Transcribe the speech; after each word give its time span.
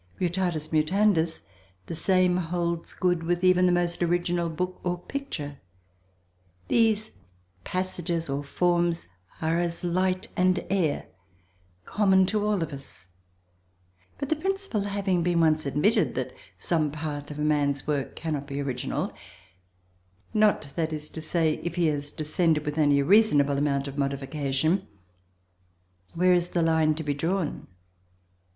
Mutatis 0.19 0.69
mutandis, 0.71 1.41
the 1.85 1.93
same 1.93 2.35
holds 2.37 2.91
good 2.93 3.21
with 3.23 3.43
even 3.43 3.67
the 3.67 3.71
most 3.71 4.01
original 4.01 4.49
book 4.49 4.79
or 4.83 4.97
picture; 4.97 5.59
these 6.69 7.11
passages 7.65 8.27
or 8.27 8.43
forms 8.43 9.09
are 9.43 9.59
as 9.59 9.83
light 9.83 10.27
and 10.35 10.65
air, 10.71 11.05
common 11.85 12.25
to 12.25 12.43
all 12.43 12.63
of 12.63 12.73
us; 12.73 13.05
but 14.17 14.29
the 14.29 14.35
principle 14.35 14.81
having 14.85 15.21
been 15.21 15.39
once 15.39 15.67
admitted 15.67 16.15
that 16.15 16.33
some 16.57 16.89
parts 16.89 17.29
of 17.29 17.37
a 17.37 17.43
man's 17.43 17.85
work 17.85 18.15
cannot 18.15 18.47
be 18.47 18.59
original—not, 18.59 19.11
that 20.75 20.91
is 20.91 21.11
to 21.11 21.21
say, 21.21 21.59
if 21.63 21.75
he 21.75 21.85
has 21.85 22.09
descended 22.09 22.65
with 22.65 22.79
only 22.79 22.97
a 23.01 23.05
reasonable 23.05 23.59
amount 23.59 23.87
of 23.87 23.99
modification—where 23.99 26.33
is 26.33 26.49
the 26.49 26.63
line 26.63 26.95
to 26.95 27.03
be 27.03 27.13
drawn? 27.13 27.67